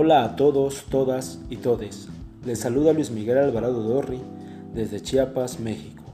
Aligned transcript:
Hola 0.00 0.22
a 0.22 0.36
todos, 0.36 0.84
todas 0.88 1.40
y 1.50 1.56
todes. 1.56 2.06
Les 2.46 2.60
saluda 2.60 2.92
Luis 2.92 3.10
Miguel 3.10 3.36
Alvarado 3.36 3.82
Dorri 3.82 4.20
desde 4.72 5.02
Chiapas, 5.02 5.58
México. 5.58 6.04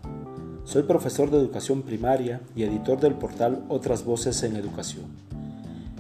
Soy 0.65 0.85
profesor 0.85 1.31
de 1.31 1.37
educación 1.37 1.83
primaria 1.83 2.41
y 2.57 2.63
editor 2.63 2.99
del 2.99 3.13
portal 3.13 3.63
Otras 3.69 4.07
Voces 4.07 4.43
en 4.43 4.57
Educación. 4.57 5.05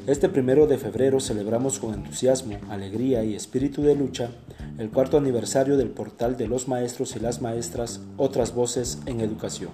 Este 0.07 0.31
primero 0.31 0.67
de 0.67 0.79
febrero 0.79 1.21
celebramos 1.21 1.79
con 1.79 1.93
entusiasmo, 1.93 2.57
alegría 2.71 3.23
y 3.23 3.35
espíritu 3.35 3.83
de 3.83 3.95
lucha 3.95 4.31
el 4.79 4.89
cuarto 4.89 5.19
aniversario 5.19 5.77
del 5.77 5.91
portal 5.91 6.39
de 6.39 6.49
los 6.49 6.69
maestros 6.69 7.15
y 7.17 7.21
las 7.21 7.43
maestras 7.43 8.01
Otras 8.17 8.55
Voces 8.55 8.99
en 9.05 9.21
Educación. 9.21 9.73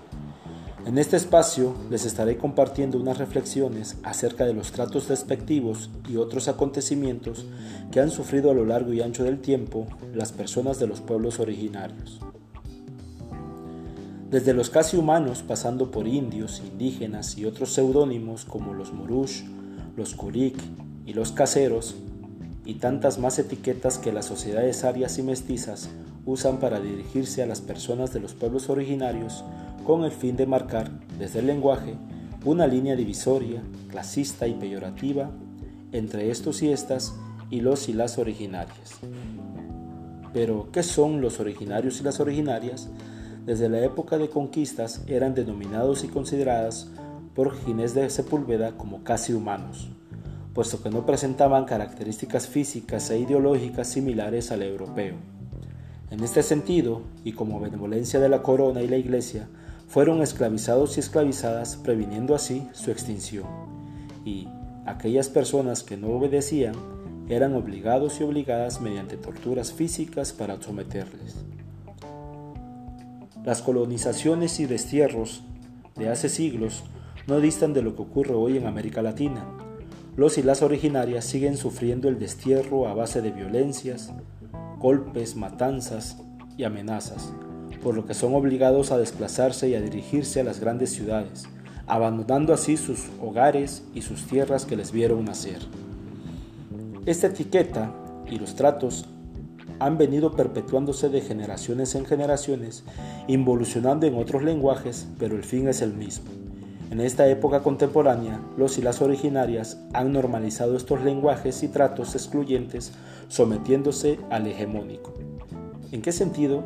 En 0.86 0.96
este 0.96 1.16
espacio 1.16 1.74
les 1.90 2.06
estaré 2.06 2.38
compartiendo 2.38 2.98
unas 2.98 3.18
reflexiones 3.18 3.98
acerca 4.02 4.46
de 4.46 4.54
los 4.54 4.72
tratos 4.72 5.08
despectivos 5.08 5.90
y 6.08 6.16
otros 6.16 6.48
acontecimientos 6.48 7.44
que 7.92 8.00
han 8.00 8.10
sufrido 8.10 8.50
a 8.50 8.54
lo 8.54 8.64
largo 8.64 8.92
y 8.92 9.02
ancho 9.02 9.22
del 9.22 9.40
tiempo 9.40 9.86
las 10.14 10.32
personas 10.32 10.78
de 10.78 10.86
los 10.86 11.00
pueblos 11.00 11.38
originarios. 11.38 12.20
Desde 14.30 14.54
los 14.54 14.70
casi 14.70 14.96
humanos 14.96 15.44
pasando 15.46 15.90
por 15.90 16.08
indios, 16.08 16.62
indígenas 16.64 17.36
y 17.36 17.44
otros 17.44 17.74
seudónimos 17.74 18.46
como 18.46 18.72
los 18.72 18.92
morush, 18.92 19.42
los 19.96 20.14
kurik 20.14 20.56
y 21.04 21.12
los 21.12 21.30
caseros, 21.32 21.96
y 22.64 22.74
tantas 22.74 23.18
más 23.18 23.38
etiquetas 23.38 23.98
que 23.98 24.12
las 24.12 24.26
sociedades 24.26 24.84
arias 24.84 25.18
y 25.18 25.22
mestizas 25.22 25.90
usan 26.24 26.58
para 26.58 26.80
dirigirse 26.80 27.42
a 27.42 27.46
las 27.46 27.60
personas 27.60 28.12
de 28.12 28.20
los 28.20 28.34
pueblos 28.34 28.70
originarios 28.70 29.44
con 29.84 30.04
el 30.04 30.12
fin 30.12 30.36
de 30.36 30.46
marcar, 30.46 30.90
desde 31.18 31.40
el 31.40 31.46
lenguaje, 31.46 31.94
una 32.44 32.66
línea 32.66 32.96
divisoria, 32.96 33.62
clasista 33.88 34.46
y 34.46 34.54
peyorativa 34.54 35.30
entre 35.92 36.30
estos 36.30 36.62
y 36.62 36.70
estas 36.70 37.14
y 37.50 37.60
los 37.60 37.88
y 37.88 37.92
las 37.92 38.18
originarias. 38.18 39.00
Pero, 40.32 40.68
¿qué 40.72 40.82
son 40.82 41.20
los 41.20 41.40
originarios 41.40 42.00
y 42.00 42.04
las 42.04 42.20
originarias? 42.20 42.88
Desde 43.44 43.68
la 43.68 43.80
época 43.80 44.16
de 44.16 44.28
conquistas 44.28 45.02
eran 45.08 45.34
denominados 45.34 46.04
y 46.04 46.08
consideradas 46.08 46.88
por 47.34 47.56
Ginés 47.64 47.94
de 47.94 48.08
Sepúlveda 48.10 48.76
como 48.76 49.02
casi 49.02 49.32
humanos, 49.32 49.88
puesto 50.54 50.82
que 50.82 50.90
no 50.90 51.04
presentaban 51.04 51.64
características 51.64 52.46
físicas 52.46 53.10
e 53.10 53.18
ideológicas 53.18 53.88
similares 53.88 54.52
al 54.52 54.62
europeo. 54.62 55.16
En 56.10 56.20
este 56.20 56.42
sentido, 56.42 57.02
y 57.24 57.32
como 57.32 57.60
benevolencia 57.60 58.20
de 58.20 58.28
la 58.28 58.42
corona 58.42 58.82
y 58.82 58.88
la 58.88 58.96
iglesia, 58.96 59.48
fueron 59.90 60.22
esclavizados 60.22 60.96
y 60.96 61.00
esclavizadas 61.00 61.76
previniendo 61.76 62.36
así 62.36 62.68
su 62.72 62.92
extinción. 62.92 63.46
Y 64.24 64.46
aquellas 64.86 65.28
personas 65.28 65.82
que 65.82 65.96
no 65.96 66.10
obedecían 66.10 66.76
eran 67.28 67.54
obligados 67.54 68.20
y 68.20 68.22
obligadas 68.22 68.80
mediante 68.80 69.16
torturas 69.16 69.72
físicas 69.72 70.32
para 70.32 70.62
someterles. 70.62 71.44
Las 73.44 73.62
colonizaciones 73.62 74.60
y 74.60 74.66
destierros 74.66 75.42
de 75.96 76.08
hace 76.08 76.28
siglos 76.28 76.84
no 77.26 77.40
distan 77.40 77.72
de 77.72 77.82
lo 77.82 77.96
que 77.96 78.02
ocurre 78.02 78.34
hoy 78.34 78.58
en 78.58 78.68
América 78.68 79.02
Latina. 79.02 79.44
Los 80.16 80.38
y 80.38 80.44
las 80.44 80.62
originarias 80.62 81.24
siguen 81.24 81.56
sufriendo 81.56 82.08
el 82.08 82.20
destierro 82.20 82.86
a 82.86 82.94
base 82.94 83.22
de 83.22 83.32
violencias, 83.32 84.12
golpes, 84.78 85.34
matanzas 85.34 86.16
y 86.56 86.62
amenazas, 86.62 87.32
por 87.82 87.94
lo 87.94 88.06
que 88.06 88.14
son 88.14 88.34
obligados 88.34 88.92
a 88.92 88.98
desplazarse 88.98 89.68
y 89.68 89.74
a 89.74 89.80
dirigirse 89.80 90.40
a 90.40 90.44
las 90.44 90.60
grandes 90.60 90.90
ciudades, 90.90 91.44
abandonando 91.86 92.52
así 92.52 92.76
sus 92.76 93.06
hogares 93.20 93.82
y 93.94 94.02
sus 94.02 94.26
tierras 94.26 94.64
que 94.64 94.76
les 94.76 94.92
vieron 94.92 95.24
nacer. 95.24 95.58
Esta 97.06 97.28
etiqueta 97.28 97.92
y 98.30 98.38
los 98.38 98.54
tratos 98.54 99.06
han 99.78 99.96
venido 99.96 100.36
perpetuándose 100.36 101.08
de 101.08 101.22
generaciones 101.22 101.94
en 101.94 102.04
generaciones, 102.04 102.84
involucionando 103.26 104.06
en 104.06 104.14
otros 104.14 104.42
lenguajes, 104.42 105.08
pero 105.18 105.36
el 105.36 105.42
fin 105.42 105.68
es 105.68 105.80
el 105.80 105.94
mismo. 105.94 106.30
En 106.90 107.00
esta 107.00 107.28
época 107.28 107.62
contemporánea, 107.62 108.40
los 108.56 108.76
y 108.76 108.82
las 108.82 109.00
originarias 109.00 109.78
han 109.92 110.12
normalizado 110.12 110.76
estos 110.76 111.02
lenguajes 111.02 111.62
y 111.62 111.68
tratos 111.68 112.14
excluyentes, 112.14 112.92
sometiéndose 113.28 114.18
al 114.28 114.46
hegemónico. 114.46 115.14
¿En 115.92 116.02
qué 116.02 116.12
sentido? 116.12 116.64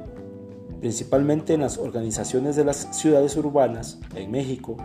Principalmente 0.84 1.54
en 1.54 1.62
las 1.62 1.78
organizaciones 1.78 2.56
de 2.56 2.64
las 2.66 2.88
ciudades 2.94 3.38
urbanas, 3.38 3.98
en 4.14 4.30
México, 4.30 4.76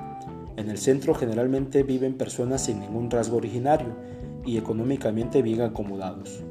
en 0.56 0.70
el 0.70 0.78
centro 0.78 1.14
generalmente 1.14 1.84
viven 1.84 2.14
personas 2.14 2.64
sin 2.64 2.80
ningún 2.80 3.12
rasgo 3.12 3.36
originario 3.36 3.98
y 4.46 4.58
económicamente 4.58 5.42
bien 5.42 5.60
acomodados. 5.60 6.42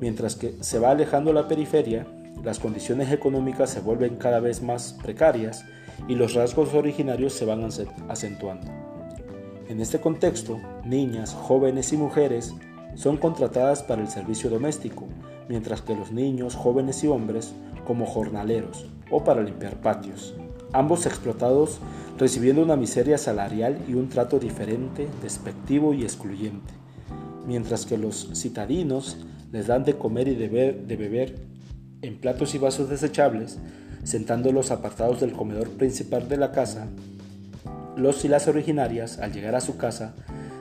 Mientras 0.00 0.36
que 0.36 0.54
se 0.60 0.78
va 0.78 0.92
alejando 0.92 1.32
la 1.32 1.48
periferia, 1.48 2.06
las 2.44 2.60
condiciones 2.60 3.10
económicas 3.10 3.70
se 3.70 3.80
vuelven 3.80 4.18
cada 4.18 4.38
vez 4.38 4.62
más 4.62 4.96
precarias 5.02 5.64
y 6.06 6.14
los 6.14 6.34
rasgos 6.34 6.72
originarios 6.72 7.32
se 7.32 7.44
van 7.44 7.68
acentuando. 8.08 8.70
En 9.68 9.80
este 9.80 9.98
contexto, 9.98 10.60
niñas, 10.84 11.34
jóvenes 11.34 11.92
y 11.92 11.96
mujeres 11.96 12.54
son 12.96 13.18
contratadas 13.18 13.82
para 13.82 14.02
el 14.02 14.08
servicio 14.08 14.50
doméstico, 14.50 15.06
mientras 15.48 15.82
que 15.82 15.94
los 15.94 16.10
niños, 16.10 16.56
jóvenes 16.56 17.04
y 17.04 17.06
hombres 17.06 17.52
como 17.86 18.06
jornaleros 18.06 18.86
o 19.10 19.22
para 19.22 19.42
limpiar 19.42 19.80
patios, 19.80 20.34
ambos 20.72 21.06
explotados 21.06 21.78
recibiendo 22.18 22.62
una 22.62 22.76
miseria 22.76 23.18
salarial 23.18 23.78
y 23.86 23.94
un 23.94 24.08
trato 24.08 24.38
diferente, 24.38 25.06
despectivo 25.22 25.94
y 25.94 26.02
excluyente, 26.02 26.72
mientras 27.46 27.86
que 27.86 27.98
los 27.98 28.30
citadinos 28.34 29.18
les 29.52 29.66
dan 29.66 29.84
de 29.84 29.94
comer 29.94 30.28
y 30.28 30.34
de 30.34 30.48
beber, 30.48 31.36
en 32.02 32.18
platos 32.18 32.54
y 32.54 32.58
vasos 32.58 32.88
desechables, 32.88 33.58
sentándolos 34.04 34.70
apartados 34.70 35.20
del 35.20 35.32
comedor 35.32 35.70
principal 35.70 36.28
de 36.28 36.36
la 36.36 36.52
casa, 36.52 36.88
los 37.96 38.24
y 38.24 38.28
las 38.28 38.48
originarias, 38.48 39.18
al 39.18 39.32
llegar 39.32 39.54
a 39.54 39.60
su 39.60 39.76
casa, 39.76 40.14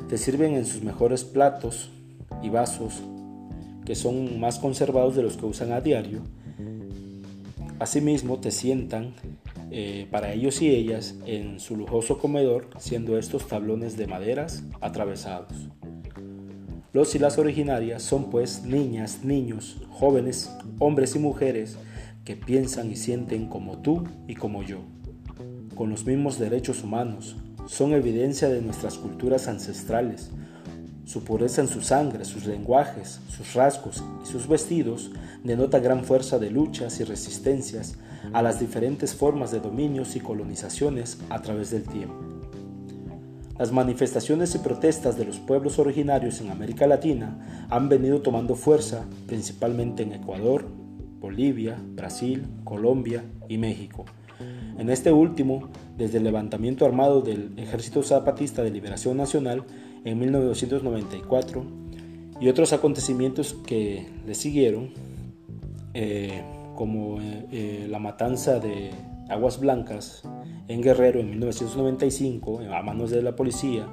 te 0.09 0.17
sirven 0.17 0.53
en 0.53 0.65
sus 0.65 0.83
mejores 0.83 1.23
platos 1.23 1.91
y 2.41 2.49
vasos, 2.49 3.01
que 3.85 3.95
son 3.95 4.39
más 4.39 4.59
conservados 4.59 5.15
de 5.15 5.23
los 5.23 5.37
que 5.37 5.45
usan 5.45 5.71
a 5.71 5.81
diario, 5.81 6.21
Asimismo, 7.77 8.39
te 8.39 8.51
sientan 8.51 9.13
eh, 9.69 10.07
para 10.09 10.31
ellos 10.31 10.61
y 10.61 10.69
ellas 10.69 11.15
en 11.25 11.59
su 11.59 11.75
lujoso 11.75 12.19
comedor, 12.19 12.69
siendo 12.77 13.17
estos 13.17 13.49
tablones 13.49 13.97
de 13.97 14.07
maderas 14.07 14.63
atravesados. 14.79 15.51
Los 16.93 17.13
y 17.15 17.19
las 17.19 17.37
originarias 17.37 18.01
son 18.01 18.29
pues 18.29 18.63
niñas, 18.63 19.25
niños, 19.25 19.81
jóvenes, 19.89 20.55
hombres 20.79 21.17
y 21.17 21.19
mujeres 21.19 21.77
que 22.23 22.37
piensan 22.37 22.89
y 22.89 22.95
sienten 22.95 23.49
como 23.49 23.79
tú 23.79 24.05
y 24.25 24.35
como 24.35 24.63
yo, 24.63 24.79
con 25.75 25.89
los 25.89 26.05
mismos 26.05 26.39
derechos 26.39 26.81
humanos, 26.81 27.35
son 27.67 27.91
evidencia 27.91 28.47
de 28.47 28.61
nuestras 28.61 28.97
culturas 28.97 29.49
ancestrales, 29.49 30.31
su 31.05 31.23
pureza 31.23 31.61
en 31.61 31.67
su 31.67 31.81
sangre, 31.81 32.25
sus 32.25 32.45
lenguajes, 32.45 33.21
sus 33.29 33.53
rasgos 33.53 34.03
y 34.23 34.27
sus 34.27 34.47
vestidos 34.47 35.11
denota 35.43 35.79
gran 35.79 36.03
fuerza 36.03 36.39
de 36.39 36.49
luchas 36.49 36.99
y 36.99 37.03
resistencias 37.03 37.95
a 38.33 38.41
las 38.41 38.59
diferentes 38.59 39.13
formas 39.13 39.51
de 39.51 39.59
dominios 39.59 40.15
y 40.15 40.19
colonizaciones 40.19 41.19
a 41.29 41.41
través 41.41 41.69
del 41.71 41.83
tiempo. 41.83 42.15
Las 43.57 43.71
manifestaciones 43.71 44.53
y 44.55 44.59
protestas 44.59 45.17
de 45.17 45.25
los 45.25 45.39
pueblos 45.39 45.79
originarios 45.79 46.41
en 46.41 46.49
América 46.49 46.87
Latina 46.87 47.67
han 47.69 47.87
venido 47.87 48.21
tomando 48.21 48.55
fuerza 48.55 49.05
principalmente 49.27 50.03
en 50.03 50.11
Ecuador, 50.11 50.65
Bolivia, 51.19 51.77
Brasil, 51.93 52.45
Colombia 52.65 53.23
y 53.47 53.57
México. 53.57 54.05
En 54.77 54.89
este 54.89 55.13
último, 55.13 55.69
desde 55.97 56.17
el 56.17 56.25
levantamiento 56.25 56.85
armado 56.85 57.21
del 57.21 57.57
Ejército 57.57 58.03
Zapatista 58.03 58.61
de 58.61 58.71
Liberación 58.71 59.15
Nacional, 59.15 59.63
en 60.05 60.19
1994 60.19 61.65
y 62.39 62.47
otros 62.47 62.71
acontecimientos 62.73 63.55
que 63.65 64.07
le 64.25 64.35
siguieron, 64.35 64.91
eh, 65.93 66.41
como 66.75 67.17
eh, 67.21 67.87
la 67.89 67.99
matanza 67.99 68.59
de 68.59 68.91
Aguas 69.29 69.59
Blancas 69.59 70.23
en 70.67 70.81
Guerrero 70.81 71.19
en 71.19 71.29
1995 71.31 72.61
a 72.71 72.81
manos 72.81 73.09
de 73.11 73.21
la 73.21 73.35
policía, 73.35 73.87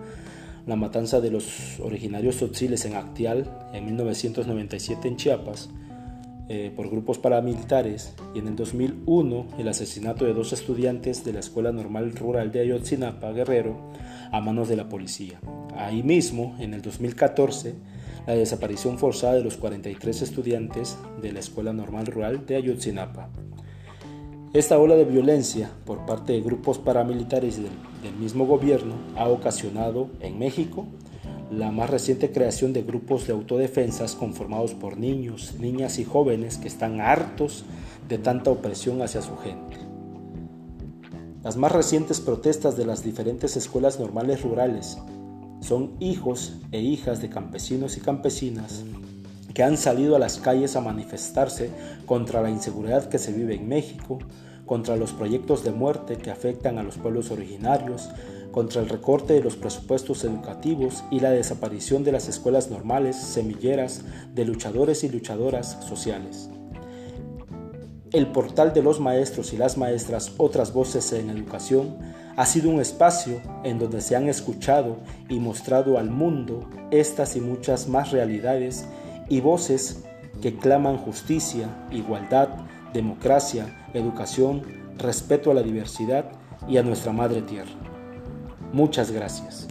la 0.66 0.76
matanza 0.76 1.20
de 1.20 1.30
los 1.30 1.80
originarios 1.80 2.36
tzotziles 2.36 2.84
en 2.84 2.94
Actial 2.94 3.50
en 3.72 3.84
1997 3.86 5.08
en 5.08 5.16
Chiapas 5.16 5.70
por 6.76 6.90
grupos 6.90 7.18
paramilitares 7.18 8.14
y 8.34 8.40
en 8.40 8.48
el 8.48 8.56
2001 8.56 9.46
el 9.58 9.68
asesinato 9.68 10.24
de 10.24 10.34
dos 10.34 10.52
estudiantes 10.52 11.24
de 11.24 11.32
la 11.32 11.40
Escuela 11.40 11.72
Normal 11.72 12.12
Rural 12.12 12.52
de 12.52 12.60
Ayotzinapa, 12.60 13.32
Guerrero, 13.32 13.76
a 14.30 14.40
manos 14.40 14.68
de 14.68 14.76
la 14.76 14.88
policía. 14.88 15.40
Ahí 15.76 16.02
mismo, 16.02 16.54
en 16.58 16.74
el 16.74 16.82
2014, 16.82 17.74
la 18.26 18.34
desaparición 18.34 18.98
forzada 18.98 19.34
de 19.34 19.44
los 19.44 19.56
43 19.56 20.22
estudiantes 20.22 20.98
de 21.20 21.32
la 21.32 21.40
Escuela 21.40 21.72
Normal 21.72 22.06
Rural 22.06 22.44
de 22.46 22.56
Ayotzinapa. 22.56 23.30
Esta 24.52 24.78
ola 24.78 24.94
de 24.96 25.06
violencia 25.06 25.70
por 25.86 26.04
parte 26.04 26.34
de 26.34 26.42
grupos 26.42 26.78
paramilitares 26.78 27.56
del, 27.56 27.72
del 28.02 28.14
mismo 28.20 28.46
gobierno 28.46 28.94
ha 29.16 29.28
ocasionado 29.28 30.10
en 30.20 30.38
México 30.38 30.86
la 31.52 31.70
más 31.70 31.90
reciente 31.90 32.32
creación 32.32 32.72
de 32.72 32.82
grupos 32.82 33.26
de 33.26 33.34
autodefensas 33.34 34.14
conformados 34.14 34.72
por 34.72 34.96
niños, 34.96 35.54
niñas 35.58 35.98
y 35.98 36.04
jóvenes 36.04 36.56
que 36.56 36.68
están 36.68 37.00
hartos 37.00 37.64
de 38.08 38.16
tanta 38.18 38.50
opresión 38.50 39.02
hacia 39.02 39.20
su 39.20 39.36
gente. 39.36 39.76
Las 41.42 41.56
más 41.56 41.72
recientes 41.72 42.20
protestas 42.20 42.76
de 42.76 42.86
las 42.86 43.04
diferentes 43.04 43.56
escuelas 43.56 44.00
normales 44.00 44.42
rurales 44.42 44.96
son 45.60 45.92
hijos 46.00 46.54
e 46.72 46.80
hijas 46.80 47.20
de 47.20 47.28
campesinos 47.28 47.96
y 47.96 48.00
campesinas 48.00 48.84
que 49.52 49.62
han 49.62 49.76
salido 49.76 50.16
a 50.16 50.18
las 50.18 50.38
calles 50.38 50.76
a 50.76 50.80
manifestarse 50.80 51.70
contra 52.06 52.40
la 52.40 52.50
inseguridad 52.50 53.10
que 53.10 53.18
se 53.18 53.32
vive 53.32 53.54
en 53.54 53.68
México, 53.68 54.18
contra 54.66 54.96
los 54.96 55.12
proyectos 55.12 55.64
de 55.64 55.72
muerte 55.72 56.16
que 56.16 56.30
afectan 56.30 56.78
a 56.78 56.82
los 56.82 56.96
pueblos 56.96 57.30
originarios, 57.30 58.10
contra 58.52 58.82
el 58.82 58.88
recorte 58.88 59.32
de 59.32 59.42
los 59.42 59.56
presupuestos 59.56 60.24
educativos 60.24 61.04
y 61.10 61.20
la 61.20 61.30
desaparición 61.30 62.04
de 62.04 62.12
las 62.12 62.28
escuelas 62.28 62.70
normales, 62.70 63.16
semilleras 63.16 64.02
de 64.34 64.44
luchadores 64.44 65.02
y 65.04 65.08
luchadoras 65.08 65.78
sociales. 65.86 66.50
El 68.12 68.26
portal 68.26 68.74
de 68.74 68.82
los 68.82 69.00
maestros 69.00 69.54
y 69.54 69.56
las 69.56 69.78
maestras, 69.78 70.34
otras 70.36 70.74
voces 70.74 71.14
en 71.14 71.30
educación, 71.30 71.96
ha 72.36 72.44
sido 72.44 72.68
un 72.70 72.80
espacio 72.80 73.40
en 73.64 73.78
donde 73.78 74.02
se 74.02 74.16
han 74.16 74.28
escuchado 74.28 74.98
y 75.30 75.38
mostrado 75.38 75.98
al 75.98 76.10
mundo 76.10 76.68
estas 76.90 77.36
y 77.36 77.40
muchas 77.40 77.88
más 77.88 78.10
realidades 78.10 78.84
y 79.30 79.40
voces 79.40 80.04
que 80.42 80.56
claman 80.56 80.98
justicia, 80.98 81.68
igualdad, 81.90 82.50
democracia, 82.92 83.88
educación, 83.94 84.62
respeto 84.98 85.50
a 85.50 85.54
la 85.54 85.62
diversidad 85.62 86.26
y 86.68 86.76
a 86.76 86.82
nuestra 86.82 87.12
madre 87.12 87.42
tierra. 87.42 87.72
Muchas 88.72 89.10
gracias. 89.10 89.68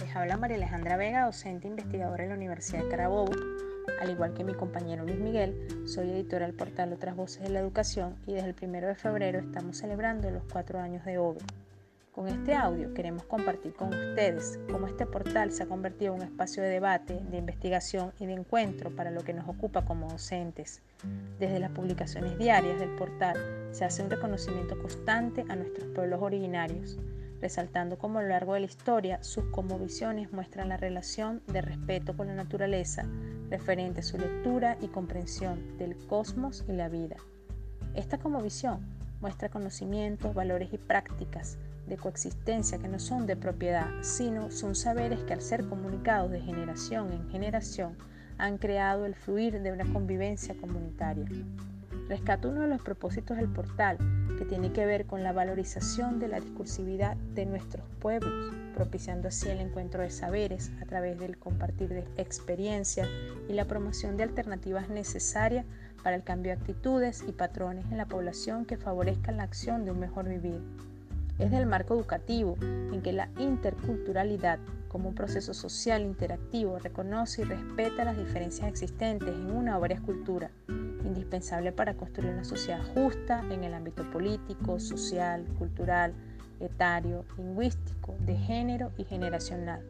Les 0.00 0.16
habla 0.16 0.36
María 0.36 0.56
Alejandra 0.56 0.96
Vega, 0.96 1.26
docente 1.26 1.68
investigadora 1.68 2.24
en 2.24 2.30
la 2.30 2.36
Universidad 2.36 2.82
de 2.82 2.88
Carabobo. 2.88 3.32
Al 4.00 4.10
igual 4.10 4.34
que 4.34 4.44
mi 4.44 4.54
compañero 4.54 5.04
Luis 5.04 5.18
Miguel, 5.18 5.86
soy 5.86 6.10
editora 6.10 6.46
del 6.46 6.54
portal 6.54 6.92
Otras 6.92 7.16
Voces 7.16 7.42
de 7.42 7.50
la 7.50 7.60
Educación 7.60 8.16
y 8.26 8.34
desde 8.34 8.50
el 8.50 8.56
1 8.60 8.86
de 8.86 8.94
febrero 8.94 9.38
estamos 9.38 9.78
celebrando 9.78 10.30
los 10.30 10.42
cuatro 10.44 10.78
años 10.78 11.04
de 11.04 11.18
OVE. 11.18 11.40
Con 12.12 12.26
este 12.26 12.54
audio 12.54 12.92
queremos 12.94 13.22
compartir 13.24 13.74
con 13.74 13.88
ustedes 13.88 14.58
cómo 14.70 14.88
este 14.88 15.06
portal 15.06 15.52
se 15.52 15.62
ha 15.62 15.66
convertido 15.66 16.14
en 16.14 16.22
un 16.22 16.26
espacio 16.26 16.62
de 16.62 16.68
debate, 16.68 17.20
de 17.30 17.36
investigación 17.36 18.12
y 18.18 18.26
de 18.26 18.32
encuentro 18.32 18.90
para 18.90 19.10
lo 19.10 19.22
que 19.22 19.32
nos 19.32 19.48
ocupa 19.48 19.84
como 19.84 20.08
docentes. 20.08 20.82
Desde 21.38 21.60
las 21.60 21.70
publicaciones 21.70 22.36
diarias 22.36 22.80
del 22.80 22.90
portal 22.96 23.36
se 23.70 23.84
hace 23.84 24.02
un 24.02 24.10
reconocimiento 24.10 24.76
constante 24.80 25.44
a 25.48 25.54
nuestros 25.54 25.86
pueblos 25.94 26.20
originarios, 26.20 26.98
resaltando 27.40 27.98
cómo 27.98 28.18
a 28.18 28.22
lo 28.22 28.28
largo 28.28 28.54
de 28.54 28.60
la 28.60 28.66
historia 28.66 29.22
sus 29.22 29.44
visiones 29.80 30.32
muestran 30.32 30.68
la 30.68 30.76
relación 30.76 31.42
de 31.46 31.60
respeto 31.60 32.16
con 32.16 32.26
la 32.26 32.34
naturaleza 32.34 33.06
referente 33.50 34.00
a 34.00 34.04
su 34.04 34.18
lectura 34.18 34.76
y 34.80 34.88
comprensión 34.88 35.78
del 35.78 35.96
cosmos 36.06 36.64
y 36.68 36.72
la 36.72 36.88
vida. 36.88 37.16
Esta 37.94 38.18
visión 38.42 38.80
muestra 39.20 39.48
conocimientos, 39.48 40.34
valores 40.34 40.72
y 40.72 40.78
prácticas 40.78 41.58
de 41.86 41.96
coexistencia 41.96 42.78
que 42.78 42.88
no 42.88 42.98
son 42.98 43.26
de 43.26 43.36
propiedad, 43.36 43.88
sino 44.02 44.50
son 44.50 44.74
saberes 44.74 45.20
que 45.24 45.32
al 45.32 45.40
ser 45.40 45.66
comunicados 45.66 46.30
de 46.30 46.40
generación 46.40 47.12
en 47.12 47.28
generación 47.30 47.96
han 48.36 48.58
creado 48.58 49.06
el 49.06 49.14
fluir 49.14 49.60
de 49.62 49.72
una 49.72 49.90
convivencia 49.92 50.54
comunitaria. 50.60 51.26
Rescato 52.08 52.48
uno 52.48 52.62
de 52.62 52.68
los 52.68 52.80
propósitos 52.80 53.36
del 53.36 53.48
portal, 53.48 53.98
que 54.38 54.46
tiene 54.46 54.72
que 54.72 54.86
ver 54.86 55.04
con 55.04 55.22
la 55.22 55.32
valorización 55.32 56.18
de 56.18 56.28
la 56.28 56.40
discursividad 56.40 57.16
de 57.34 57.44
nuestros 57.44 57.84
pueblos, 58.00 58.54
propiciando 58.74 59.28
así 59.28 59.48
el 59.48 59.60
encuentro 59.60 60.02
de 60.02 60.08
saberes 60.08 60.72
a 60.80 60.86
través 60.86 61.18
del 61.18 61.36
compartir 61.36 61.90
de 61.90 62.06
experiencias 62.16 63.08
y 63.48 63.52
la 63.52 63.66
promoción 63.66 64.16
de 64.16 64.22
alternativas 64.22 64.88
necesarias 64.88 65.66
para 66.02 66.16
el 66.16 66.22
cambio 66.22 66.52
de 66.52 66.60
actitudes 66.60 67.24
y 67.28 67.32
patrones 67.32 67.84
en 67.90 67.98
la 67.98 68.06
población 68.06 68.64
que 68.64 68.78
favorezcan 68.78 69.36
la 69.36 69.42
acción 69.42 69.84
de 69.84 69.90
un 69.90 69.98
mejor 69.98 70.28
vivir 70.28 70.62
es 71.38 71.50
del 71.50 71.66
marco 71.66 71.94
educativo 71.94 72.56
en 72.60 73.00
que 73.02 73.12
la 73.12 73.28
interculturalidad 73.38 74.58
como 74.88 75.08
un 75.08 75.14
proceso 75.14 75.54
social 75.54 76.02
interactivo 76.02 76.78
reconoce 76.78 77.42
y 77.42 77.44
respeta 77.44 78.04
las 78.04 78.16
diferencias 78.16 78.68
existentes 78.68 79.28
en 79.28 79.50
una 79.50 79.76
o 79.76 79.80
varias 79.80 80.00
culturas, 80.00 80.50
indispensable 80.68 81.72
para 81.72 81.94
construir 81.94 82.32
una 82.32 82.44
sociedad 82.44 82.82
justa 82.94 83.44
en 83.50 83.64
el 83.64 83.74
ámbito 83.74 84.10
político, 84.10 84.80
social, 84.80 85.44
cultural, 85.58 86.14
etario, 86.60 87.24
lingüístico, 87.36 88.16
de 88.20 88.36
género 88.36 88.92
y 88.96 89.04
generacional. 89.04 89.84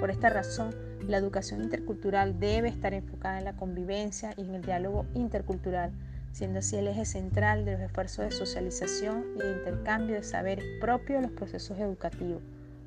Por 0.00 0.10
esta 0.10 0.30
razón, 0.30 0.74
la 1.06 1.18
educación 1.18 1.62
intercultural 1.62 2.40
debe 2.40 2.68
estar 2.68 2.94
enfocada 2.94 3.38
en 3.38 3.44
la 3.44 3.56
convivencia 3.56 4.32
y 4.36 4.42
en 4.42 4.54
el 4.54 4.62
diálogo 4.62 5.06
intercultural 5.14 5.92
siendo 6.32 6.60
así 6.60 6.76
el 6.76 6.88
eje 6.88 7.04
central 7.04 7.64
de 7.64 7.72
los 7.72 7.80
esfuerzos 7.80 8.24
de 8.26 8.30
socialización 8.30 9.24
y 9.36 9.38
de 9.38 9.52
intercambio 9.52 10.16
de 10.16 10.22
saberes 10.22 10.64
propios 10.80 11.20
de 11.20 11.28
los 11.28 11.36
procesos 11.36 11.78
educativos. 11.78 12.42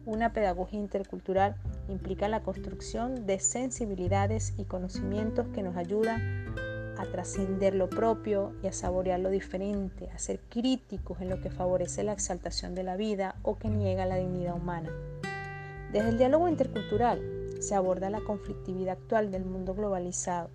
Una 0.06 0.34
pedagogía 0.34 0.80
intercultural 0.80 1.56
implica 1.88 2.28
la 2.28 2.42
construcción 2.42 3.26
de 3.26 3.40
sensibilidades 3.40 4.54
y 4.58 4.66
conocimientos 4.66 5.48
que 5.54 5.64
nos 5.64 5.78
ayudan 5.78 6.54
a 6.98 7.06
trascender 7.06 7.74
lo 7.74 7.90
propio 7.90 8.54
y 8.62 8.68
a 8.68 8.74
saborear 8.74 9.20
lo 9.20 9.30
diferente, 9.30 10.10
a 10.12 10.20
ser 10.20 10.40
críticos 10.50 11.22
en 11.22 11.30
lo 11.30 11.42
que 11.42 11.50
favorece 11.50 12.04
la 12.04 12.14
exaltación 12.14 12.76
de 12.76 12.84
la 12.84 12.98
vida 12.98 13.36
o 13.44 13.58
que 13.58 13.70
niega 13.70 14.06
la 14.06 14.18
dignidad 14.18 14.56
humana. 14.56 14.90
Desde 15.92 16.10
el 16.10 16.18
diálogo 16.18 16.50
intercultural 16.50 17.22
se 17.60 17.76
aborda 17.76 18.10
la 18.10 18.22
conflictividad 18.22 18.98
actual 18.98 19.32
del 19.32 19.46
mundo 19.46 19.74
globalizado 19.74 20.50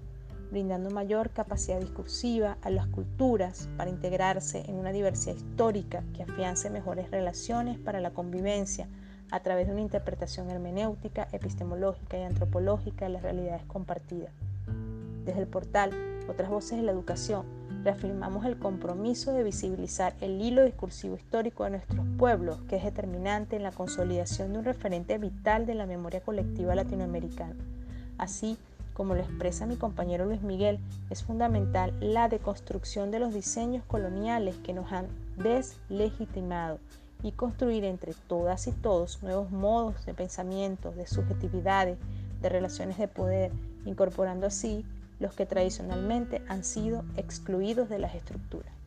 brindando 0.51 0.91
mayor 0.91 1.31
capacidad 1.31 1.81
discursiva 1.81 2.57
a 2.63 2.71
las 2.71 2.87
culturas 2.87 3.69
para 3.77 3.91
integrarse 3.91 4.65
en 4.69 4.77
una 4.77 4.93
diversidad 4.93 5.37
histórica 5.37 6.03
que 6.15 6.23
afiance 6.23 6.71
mejores 6.71 7.11
relaciones 7.11 7.79
para 7.79 8.01
la 8.01 8.11
convivencia 8.11 8.89
a 9.31 9.41
través 9.41 9.67
de 9.67 9.73
una 9.73 9.83
interpretación 9.83 10.51
hermenéutica, 10.51 11.29
epistemológica 11.33 12.19
y 12.19 12.23
antropológica 12.23 13.07
de 13.07 13.13
las 13.13 13.23
realidades 13.23 13.63
compartidas. 13.67 14.33
Desde 15.25 15.41
el 15.41 15.47
portal 15.47 15.91
Otras 16.29 16.49
Voces 16.49 16.79
de 16.79 16.85
la 16.85 16.93
Educación, 16.93 17.45
reafirmamos 17.85 18.47
el 18.47 18.59
compromiso 18.59 19.33
de 19.33 19.45
visibilizar 19.45 20.15
el 20.21 20.41
hilo 20.41 20.65
discursivo 20.65 21.17
histórico 21.17 21.65
de 21.65 21.71
nuestros 21.71 22.07
pueblos, 22.17 22.61
que 22.69 22.77
es 22.77 22.85
determinante 22.85 23.57
en 23.57 23.63
la 23.63 23.73
consolidación 23.73 24.53
de 24.53 24.59
un 24.61 24.65
referente 24.65 25.19
vital 25.19 25.67
de 25.67 25.75
la 25.75 25.87
memoria 25.87 26.21
colectiva 26.21 26.75
latinoamericana. 26.75 27.57
Así, 28.17 28.57
como 28.99 29.15
lo 29.15 29.21
expresa 29.21 29.65
mi 29.65 29.77
compañero 29.77 30.27
Luis 30.27 30.43
Miguel, 30.43 30.81
es 31.09 31.23
fundamental 31.23 31.95
la 32.01 32.29
deconstrucción 32.29 33.13
de 33.13 33.21
los 33.21 33.33
diseños 33.33 33.85
coloniales 33.87 34.57
que 34.57 34.73
nos 34.73 34.91
han 34.91 35.07
deslegitimado 35.37 36.81
y 37.23 37.31
construir 37.31 37.85
entre 37.85 38.13
todas 38.27 38.67
y 38.67 38.73
todos 38.73 39.23
nuevos 39.23 39.53
modos 39.53 40.05
de 40.05 40.15
pensamiento, 40.15 40.91
de 40.91 41.07
subjetividades, 41.07 41.97
de 42.43 42.49
relaciones 42.49 42.99
de 42.99 43.07
poder, 43.07 43.53
incorporando 43.87 44.49
así 44.49 44.85
los 45.21 45.33
que 45.33 45.47
tradicionalmente 45.47 46.43
han 46.49 46.65
sido 46.65 47.05
excluidos 47.17 47.89
de 47.89 48.01
las 48.01 48.17
estructuras. 48.17 48.78